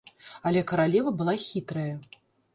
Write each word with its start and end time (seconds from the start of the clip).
Але 0.51 0.63
каралева 0.71 1.13
была 1.21 1.37
хітрая. 1.45 1.93